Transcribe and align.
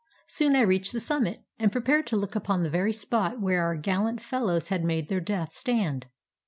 Soon 0.25 0.55
I 0.55 0.61
reached 0.61 0.93
the 0.93 0.99
summit, 0.99 1.43
and 1.59 1.71
prepared 1.71 2.07
to 2.07 2.15
look 2.17 2.35
upon 2.35 2.63
the 2.63 2.71
very 2.71 2.91
spot 2.91 3.39
where 3.39 3.61
our 3.63 3.75
gallant 3.75 4.19
fellows 4.19 4.69
had 4.69 4.83
made 4.83 5.09
their 5.09 5.21
death 5.21 5.53
stand. 5.55 6.07